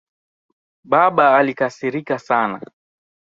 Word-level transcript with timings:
Baba 0.83 1.37
alikasirika 1.37 2.19
sana 2.19 2.61